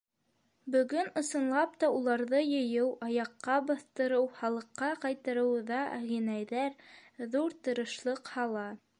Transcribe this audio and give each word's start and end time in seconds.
Бөгөн, 0.75 1.09
ысынлап 1.19 1.73
та, 1.81 1.89
уларҙы 1.97 2.39
йыйыу, 2.53 2.87
аяҡҡа 3.07 3.57
баҫтырыу, 3.67 4.25
халыҡҡа 4.39 4.89
ҡайтарыуҙа 5.03 5.81
ағинәйҙәр 5.99 7.27
ҙур 7.37 7.55
тырышлыҡ 7.69 8.33
һала. 8.39 8.65